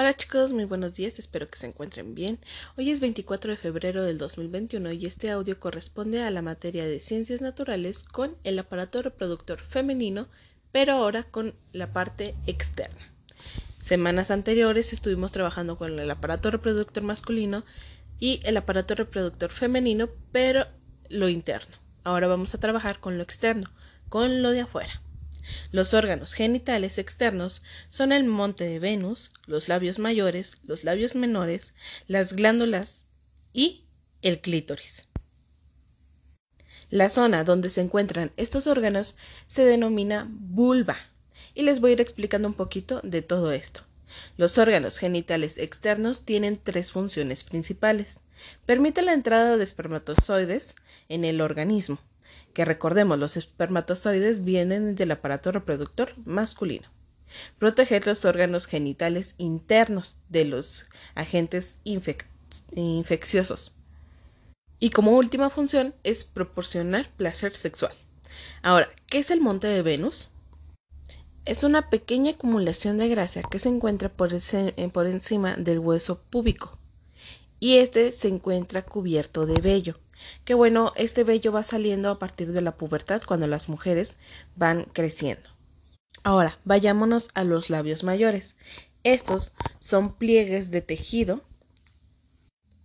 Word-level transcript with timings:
Hola 0.00 0.14
chicos, 0.14 0.52
muy 0.52 0.64
buenos 0.64 0.94
días, 0.94 1.18
espero 1.18 1.50
que 1.50 1.58
se 1.58 1.66
encuentren 1.66 2.14
bien. 2.14 2.38
Hoy 2.76 2.92
es 2.92 3.00
24 3.00 3.50
de 3.50 3.56
febrero 3.56 4.04
del 4.04 4.16
2021 4.16 4.92
y 4.92 5.06
este 5.06 5.28
audio 5.28 5.58
corresponde 5.58 6.22
a 6.22 6.30
la 6.30 6.40
materia 6.40 6.86
de 6.86 7.00
ciencias 7.00 7.40
naturales 7.40 8.04
con 8.04 8.36
el 8.44 8.60
aparato 8.60 9.02
reproductor 9.02 9.58
femenino, 9.58 10.28
pero 10.70 10.92
ahora 10.92 11.24
con 11.24 11.52
la 11.72 11.92
parte 11.92 12.36
externa. 12.46 13.12
Semanas 13.80 14.30
anteriores 14.30 14.92
estuvimos 14.92 15.32
trabajando 15.32 15.76
con 15.76 15.98
el 15.98 16.08
aparato 16.12 16.52
reproductor 16.52 17.02
masculino 17.02 17.64
y 18.20 18.40
el 18.44 18.56
aparato 18.56 18.94
reproductor 18.94 19.50
femenino, 19.50 20.08
pero 20.30 20.64
lo 21.08 21.28
interno. 21.28 21.74
Ahora 22.04 22.28
vamos 22.28 22.54
a 22.54 22.60
trabajar 22.60 23.00
con 23.00 23.16
lo 23.16 23.24
externo, 23.24 23.68
con 24.08 24.42
lo 24.42 24.52
de 24.52 24.60
afuera. 24.60 25.02
Los 25.70 25.94
órganos 25.94 26.32
genitales 26.32 26.98
externos 26.98 27.62
son 27.88 28.12
el 28.12 28.24
monte 28.24 28.64
de 28.64 28.78
Venus, 28.78 29.32
los 29.46 29.68
labios 29.68 29.98
mayores, 29.98 30.56
los 30.64 30.84
labios 30.84 31.14
menores, 31.14 31.74
las 32.06 32.34
glándulas 32.34 33.06
y 33.52 33.84
el 34.22 34.40
clítoris. 34.40 35.08
La 36.90 37.10
zona 37.10 37.44
donde 37.44 37.68
se 37.68 37.82
encuentran 37.82 38.32
estos 38.36 38.66
órganos 38.66 39.16
se 39.46 39.64
denomina 39.64 40.26
vulva 40.30 40.96
y 41.54 41.62
les 41.62 41.80
voy 41.80 41.90
a 41.90 41.92
ir 41.94 42.00
explicando 42.00 42.48
un 42.48 42.54
poquito 42.54 43.00
de 43.02 43.20
todo 43.20 43.52
esto. 43.52 43.82
Los 44.38 44.56
órganos 44.56 44.98
genitales 44.98 45.58
externos 45.58 46.24
tienen 46.24 46.58
tres 46.62 46.92
funciones 46.92 47.44
principales. 47.44 48.20
Permite 48.64 49.02
la 49.02 49.12
entrada 49.12 49.56
de 49.56 49.64
espermatozoides 49.64 50.76
en 51.10 51.24
el 51.24 51.42
organismo, 51.42 51.98
que 52.52 52.64
recordemos 52.64 53.18
los 53.18 53.36
espermatozoides 53.36 54.44
vienen 54.44 54.94
del 54.94 55.12
aparato 55.12 55.52
reproductor 55.52 56.14
masculino. 56.24 56.88
Proteger 57.58 58.06
los 58.06 58.24
órganos 58.24 58.66
genitales 58.66 59.34
internos 59.38 60.18
de 60.28 60.44
los 60.44 60.86
agentes 61.14 61.78
infecciosos. 61.84 63.72
Y 64.80 64.90
como 64.90 65.12
última 65.12 65.50
función 65.50 65.94
es 66.04 66.24
proporcionar 66.24 67.10
placer 67.16 67.54
sexual. 67.54 67.92
Ahora, 68.62 68.88
¿qué 69.06 69.18
es 69.18 69.30
el 69.30 69.40
monte 69.40 69.66
de 69.66 69.82
Venus? 69.82 70.30
Es 71.44 71.64
una 71.64 71.90
pequeña 71.90 72.32
acumulación 72.32 72.98
de 72.98 73.08
grasa 73.08 73.42
que 73.42 73.58
se 73.58 73.68
encuentra 73.68 74.08
por, 74.08 74.30
por 74.92 75.06
encima 75.06 75.56
del 75.56 75.78
hueso 75.78 76.22
púbico 76.30 76.78
y 77.60 77.78
este 77.78 78.12
se 78.12 78.28
encuentra 78.28 78.82
cubierto 78.82 79.46
de 79.46 79.60
vello 79.60 79.98
que 80.44 80.54
bueno, 80.54 80.92
este 80.96 81.24
vello 81.24 81.52
va 81.52 81.62
saliendo 81.62 82.10
a 82.10 82.18
partir 82.18 82.52
de 82.52 82.60
la 82.60 82.76
pubertad 82.76 83.22
cuando 83.26 83.46
las 83.46 83.68
mujeres 83.68 84.16
van 84.56 84.84
creciendo. 84.84 85.48
Ahora, 86.24 86.58
vayámonos 86.64 87.28
a 87.34 87.44
los 87.44 87.70
labios 87.70 88.02
mayores. 88.02 88.56
Estos 89.04 89.52
son 89.80 90.12
pliegues 90.12 90.70
de 90.70 90.82
tejido 90.82 91.42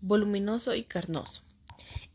voluminoso 0.00 0.74
y 0.74 0.84
carnoso. 0.84 1.42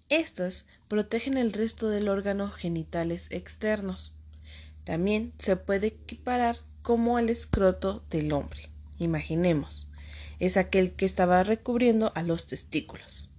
Estos 0.09 0.65
protegen 0.87 1.37
el 1.37 1.53
resto 1.53 1.89
del 1.89 2.09
órgano 2.09 2.49
genitales 2.49 3.29
externos. 3.31 4.19
También 4.83 5.33
se 5.37 5.55
puede 5.55 5.87
equiparar 5.87 6.57
como 6.81 7.19
el 7.19 7.29
escroto 7.29 8.03
del 8.09 8.31
hombre. 8.31 8.69
Imaginemos, 8.99 9.89
es 10.39 10.57
aquel 10.57 10.93
que 10.93 11.05
estaba 11.05 11.43
recubriendo 11.43 12.11
a 12.15 12.23
los 12.23 12.45
testículos 12.45 13.29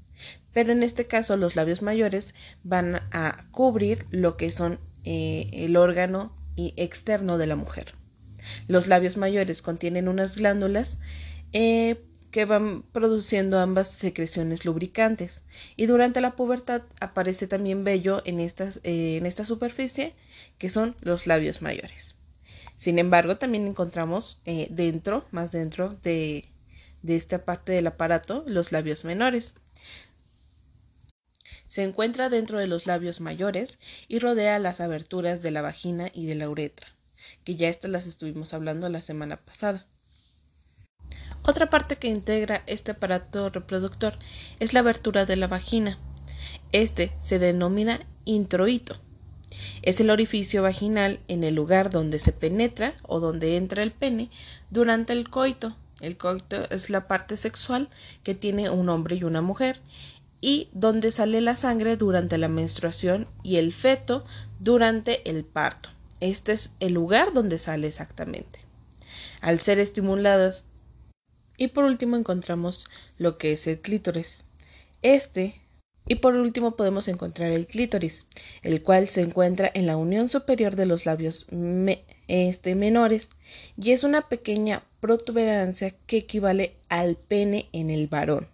pero 0.59 0.73
en 0.73 0.83
este 0.83 1.07
caso 1.07 1.37
los 1.37 1.55
labios 1.55 1.83
mayores 1.83 2.35
van 2.65 2.97
a 3.13 3.47
cubrir 3.53 4.07
lo 4.11 4.37
que 4.37 4.51
son 4.51 4.81
eh, 5.05 5.49
el 5.53 5.77
órgano 5.77 6.35
externo 6.57 7.39
de 7.39 7.47
la 7.47 7.55
mujer. 7.55 7.95
Los 8.67 8.89
labios 8.89 9.17
mayores 9.17 9.63
contienen 9.63 10.09
unas 10.09 10.37
glándulas 10.37 10.99
eh, 11.53 12.03
que 12.33 12.45
van 12.45 12.83
produciendo 12.83 13.61
ambas 13.61 13.87
secreciones 13.87 14.65
lubricantes 14.65 15.45
y 15.77 15.87
durante 15.87 16.21
la 16.21 16.35
pubertad 16.35 16.83
aparece 17.01 17.47
también 17.47 17.85
vello 17.85 18.21
en, 18.25 18.41
estas, 18.41 18.81
eh, 18.83 19.17
en 19.17 19.27
esta 19.27 19.45
superficie 19.45 20.17
que 20.59 20.71
son 20.71 20.97
los 21.03 21.29
labios 21.29 21.63
mayores. 21.63 22.17
Sin 22.75 22.99
embargo, 22.99 23.37
también 23.37 23.69
encontramos 23.69 24.43
dentro, 24.71 25.25
más 25.31 25.53
dentro 25.53 25.89
de, 26.03 26.49
de 27.03 27.17
esta 27.17 27.45
parte 27.45 27.73
del 27.73 27.87
aparato, 27.87 28.45
los 28.47 28.73
labios 28.73 29.05
menores. 29.05 29.55
Se 31.69 31.83
encuentra 31.83 32.31
dentro 32.31 32.59
de 32.59 32.67
los 32.67 32.87
labios 32.87 33.21
mayores 33.21 33.79
y 34.09 34.19
rodea 34.19 34.59
las 34.59 34.81
aberturas 34.81 35.43
de 35.43 35.51
la 35.51 35.63
vagina 35.63 36.09
y 36.13 36.27
de 36.27 36.35
la 36.35 36.49
uretra, 36.49 36.89
que 37.45 37.57
ya 37.57 37.69
estas 37.69 37.91
las 37.91 38.07
estuvimos 38.07 38.55
hablando 38.55 38.89
la 38.89 39.03
semana 39.03 39.37
pasada. 39.37 39.87
Otra 41.43 41.71
parte 41.71 41.97
que 41.97 42.09
integra 42.09 42.63
este 42.67 42.93
aparato 42.93 43.51
reproductor 43.51 44.19
es 44.61 44.73
la 44.73 44.81
abertura 44.81 45.25
de 45.25 45.37
la 45.37 45.47
vagina. 45.47 45.99
Este 46.73 47.13
se 47.21 47.39
denomina 47.39 48.01
introito. 48.25 48.97
Es 49.83 50.01
el 50.01 50.11
orificio 50.11 50.63
vaginal 50.63 51.21
en 51.29 51.45
el 51.45 51.55
lugar 51.55 51.91
donde 51.91 52.19
se 52.19 52.33
penetra 52.33 52.95
o 53.03 53.21
donde 53.21 53.57
entra 53.57 53.83
el 53.83 53.93
pene 53.93 54.31
durante 54.71 55.13
el 55.13 55.31
coito. 55.31 55.77
El 56.01 56.17
coito 56.17 56.69
es 56.71 56.91
la 56.91 57.09
parte 57.09 57.37
sexual 57.37 57.89
que 58.23 58.35
tiene 58.35 58.71
un 58.71 58.89
hombre 58.89 59.17
y 59.17 59.25
una 59.25 59.41
mujer 59.41 59.81
y 60.41 60.69
donde 60.73 61.11
sale 61.11 61.41
la 61.41 61.57
sangre 61.57 61.97
durante 61.97 62.39
la 62.39 62.49
menstruación 62.49 63.27
y 63.43 63.57
el 63.57 63.73
feto 63.73 64.25
durante 64.61 65.29
el 65.29 65.45
parto. 65.45 65.91
Este 66.21 66.53
es 66.53 66.73
el 66.81 66.95
lugar 66.95 67.33
donde 67.33 67.59
sale 67.59 67.87
exactamente. 67.87 68.61
Al 69.41 69.61
ser 69.61 69.79
estimuladas. 69.79 70.65
Y 71.57 71.69
por 71.69 71.85
último 71.85 72.17
encontramos 72.17 72.87
lo 73.19 73.37
que 73.37 73.53
es 73.53 73.67
el 73.67 73.81
clítoris. 73.81 74.45
Este 75.03 75.61
y 76.09 76.17
por 76.17 76.35
último 76.35 76.75
podemos 76.75 77.07
encontrar 77.07 77.51
el 77.51 77.67
clítoris, 77.67 78.27
el 78.63 78.83
cual 78.83 79.09
se 79.09 79.21
encuentra 79.21 79.71
en 79.75 79.87
la 79.87 79.99
unión 79.99 80.31
superior 80.31 80.75
de 80.75 80.87
los 80.87 81.05
labios 81.05 81.47
este, 82.29 82.75
menores 82.75 83.31
y 83.77 83.91
es 83.91 84.05
una 84.05 84.29
pequeña 84.29 84.83
protuberancia 85.01 85.91
que 86.07 86.17
equivale 86.17 86.77
al 86.89 87.17
pene 87.17 87.69
en 87.73 87.91
el 87.91 88.07
varón. 88.07 88.49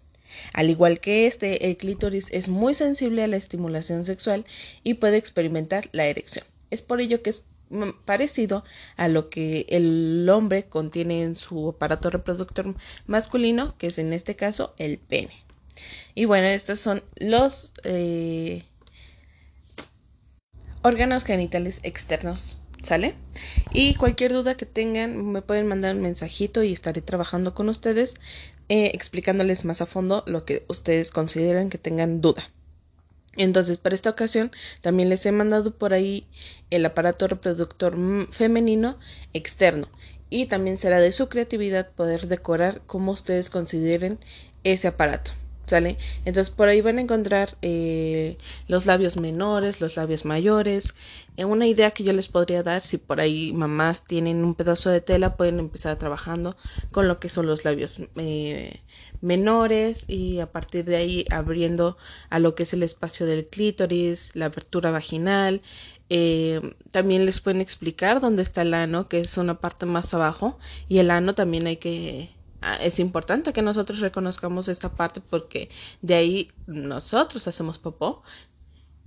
Al 0.53 0.69
igual 0.69 0.99
que 0.99 1.27
este, 1.27 1.67
el 1.67 1.77
clítoris 1.77 2.29
es 2.31 2.47
muy 2.47 2.73
sensible 2.73 3.23
a 3.23 3.27
la 3.27 3.37
estimulación 3.37 4.05
sexual 4.05 4.45
y 4.83 4.95
puede 4.95 5.17
experimentar 5.17 5.89
la 5.91 6.05
erección. 6.05 6.45
Es 6.69 6.81
por 6.81 7.01
ello 7.01 7.21
que 7.21 7.29
es 7.29 7.45
parecido 8.05 8.63
a 8.95 9.07
lo 9.07 9.29
que 9.29 9.65
el 9.69 10.29
hombre 10.29 10.65
contiene 10.65 11.23
en 11.23 11.35
su 11.35 11.69
aparato 11.69 12.09
reproductor 12.09 12.75
masculino, 13.07 13.77
que 13.77 13.87
es 13.87 13.97
en 13.97 14.13
este 14.13 14.35
caso 14.35 14.73
el 14.77 14.97
pene. 14.97 15.33
Y 16.13 16.25
bueno, 16.25 16.47
estos 16.47 16.79
son 16.79 17.03
los 17.15 17.73
eh, 17.83 18.63
órganos 20.83 21.25
genitales 21.25 21.79
externos 21.83 22.61
¿Sale? 22.85 23.15
Y 23.73 23.95
cualquier 23.95 24.31
duda 24.31 24.53
que 24.53 24.67
tengan, 24.67 25.31
me 25.31 25.41
pueden 25.41 25.65
mandar 25.65 25.95
un 25.95 26.03
mensajito 26.03 26.61
y 26.61 26.71
estaré 26.71 27.01
trabajando 27.01 27.55
con 27.55 27.67
ustedes, 27.67 28.13
eh, 28.69 28.91
explicándoles 28.93 29.65
más 29.65 29.81
a 29.81 29.87
fondo 29.87 30.23
lo 30.27 30.45
que 30.45 30.65
ustedes 30.67 31.09
consideren 31.09 31.71
que 31.71 31.79
tengan 31.79 32.21
duda. 32.21 32.51
Entonces, 33.37 33.79
para 33.79 33.95
esta 33.95 34.11
ocasión, 34.11 34.51
también 34.81 35.09
les 35.09 35.25
he 35.25 35.31
mandado 35.31 35.75
por 35.75 35.93
ahí 35.93 36.27
el 36.69 36.85
aparato 36.85 37.27
reproductor 37.27 37.97
femenino 38.29 38.99
externo. 39.33 39.87
Y 40.29 40.45
también 40.45 40.77
será 40.77 40.99
de 40.99 41.11
su 41.11 41.27
creatividad 41.27 41.89
poder 41.89 42.27
decorar 42.27 42.83
como 42.85 43.13
ustedes 43.13 43.49
consideren 43.49 44.19
ese 44.63 44.89
aparato. 44.89 45.31
¿Sale? 45.65 45.97
Entonces 46.25 46.53
por 46.53 46.67
ahí 46.67 46.81
van 46.81 46.99
a 46.99 47.01
encontrar 47.01 47.57
eh, 47.63 48.37
los 48.67 48.85
labios 48.85 49.17
menores, 49.17 49.81
los 49.81 49.95
labios 49.95 50.23
mayores. 50.23 50.93
Eh, 51.37 51.45
una 51.45 51.65
idea 51.65 51.91
que 51.91 52.03
yo 52.03 52.13
les 52.13 52.27
podría 52.27 52.61
dar, 52.61 52.83
si 52.83 52.97
por 52.97 53.19
ahí 53.19 53.51
mamás 53.51 54.03
tienen 54.03 54.43
un 54.43 54.53
pedazo 54.53 54.91
de 54.91 55.01
tela, 55.01 55.35
pueden 55.37 55.59
empezar 55.59 55.97
trabajando 55.97 56.55
con 56.91 57.07
lo 57.07 57.19
que 57.19 57.29
son 57.29 57.47
los 57.47 57.65
labios 57.65 57.99
eh, 58.15 58.79
menores 59.21 60.05
y 60.07 60.39
a 60.39 60.51
partir 60.51 60.85
de 60.85 60.97
ahí 60.97 61.25
abriendo 61.31 61.97
a 62.29 62.37
lo 62.37 62.53
que 62.53 62.63
es 62.63 62.73
el 62.73 62.83
espacio 62.83 63.25
del 63.25 63.47
clítoris, 63.47 64.31
la 64.35 64.47
apertura 64.47 64.91
vaginal. 64.91 65.61
también 66.91 67.25
les 67.25 67.41
pueden 67.41 67.61
explicar 67.61 68.19
dónde 68.21 68.43
está 68.43 68.61
el 68.61 68.73
ano, 68.75 69.09
que 69.09 69.19
es 69.21 69.37
una 69.37 69.59
parte 69.59 69.85
más 69.87 70.13
abajo, 70.13 70.59
y 70.87 70.99
el 70.99 71.09
ano 71.11 71.33
también 71.33 71.65
hay 71.67 71.77
que 71.77 72.34
es 72.81 72.99
importante 72.99 73.53
que 73.53 73.61
nosotros 73.61 73.99
reconozcamos 73.99 74.67
esta 74.67 74.89
parte 74.89 75.21
porque 75.21 75.69
de 76.01 76.15
ahí 76.15 76.51
nosotros 76.67 77.47
hacemos 77.47 77.79
popó 77.79 78.23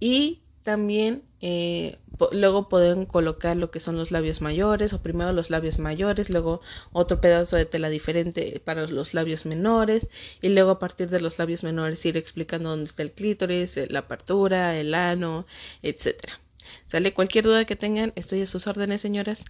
y 0.01 0.41
también 0.63 1.23
eh, 1.41 1.99
luego 2.33 2.69
pueden 2.69 3.07
colocar 3.07 3.57
lo 3.57 3.71
que 3.71 3.81
son 3.81 3.97
los 3.97 4.11
labios 4.11 4.41
mayores 4.41 4.93
o 4.93 5.03
primero 5.03 5.33
los 5.33 5.51
labios 5.51 5.79
mayores 5.79 6.31
luego 6.31 6.61
otro 6.93 7.21
pedazo 7.21 7.57
de 7.57 7.65
tela 7.65 7.89
diferente 7.89 8.61
para 8.65 8.87
los 8.87 9.15
labios 9.15 9.47
menores 9.47 10.09
y 10.43 10.51
luego 10.51 10.73
a 10.73 10.79
partir 10.79 11.09
de 11.11 11.21
los 11.21 11.39
labios 11.39 11.65
menores 11.65 12.05
ir 12.05 12.17
explicando 12.17 12.71
dónde 12.71 12.85
está 12.85 13.03
el 13.03 13.13
clítoris 13.13 13.79
la 13.89 14.01
apertura 14.01 14.79
el 14.79 14.95
ano 14.95 15.47
etcétera 15.83 16.39
Sale 16.87 17.15
cualquier 17.15 17.45
duda 17.45 17.65
que 17.65 17.77
tengan, 17.77 18.13
estoy 18.15 18.43
a 18.43 18.47
sus 18.47 18.67
órdenes, 18.67 19.01
señoras. 19.01 19.45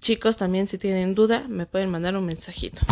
Chicos, 0.00 0.36
también 0.36 0.66
si 0.66 0.76
tienen 0.78 1.14
duda, 1.14 1.46
me 1.48 1.66
pueden 1.66 1.90
mandar 1.90 2.16
un 2.16 2.26
mensajito. 2.26 2.82